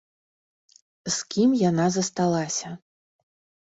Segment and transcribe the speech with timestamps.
[1.17, 2.67] З кім яна засталася.